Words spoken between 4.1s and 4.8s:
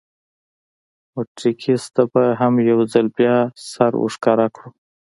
ښکاره کړو.